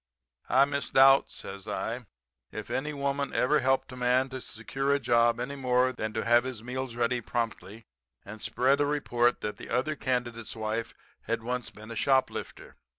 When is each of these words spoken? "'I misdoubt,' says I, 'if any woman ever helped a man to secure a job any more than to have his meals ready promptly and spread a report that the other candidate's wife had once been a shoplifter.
"'I 0.49 0.65
misdoubt,' 0.65 1.29
says 1.29 1.67
I, 1.67 2.07
'if 2.51 2.71
any 2.71 2.91
woman 2.91 3.35
ever 3.35 3.59
helped 3.59 3.91
a 3.91 3.95
man 3.95 4.29
to 4.29 4.41
secure 4.41 4.91
a 4.95 4.99
job 4.99 5.39
any 5.39 5.55
more 5.55 5.93
than 5.93 6.11
to 6.13 6.25
have 6.25 6.43
his 6.43 6.63
meals 6.63 6.95
ready 6.95 7.21
promptly 7.21 7.85
and 8.25 8.41
spread 8.41 8.81
a 8.81 8.87
report 8.87 9.41
that 9.41 9.57
the 9.57 9.69
other 9.69 9.95
candidate's 9.95 10.55
wife 10.55 10.95
had 11.25 11.43
once 11.43 11.69
been 11.69 11.91
a 11.91 11.95
shoplifter. 11.95 12.77